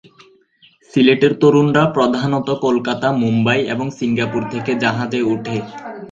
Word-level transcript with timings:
সিলেটের 0.93 1.33
তরুণরা 1.41 1.83
প্রধানত 1.87 2.47
কলকাতা, 2.61 3.07
মুম্বাই 3.21 3.59
এবং 3.73 3.87
সিঙ্গাপুর 3.99 4.41
থেকে 4.53 4.71
জাহাজে 4.75 5.21
উঠে। 5.33 5.57